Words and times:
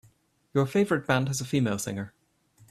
Your 0.55 0.65
favorite 0.65 1.05
band 1.05 1.27
has 1.27 1.41
a 1.41 1.45
female 1.45 1.77
singer. 1.77 2.15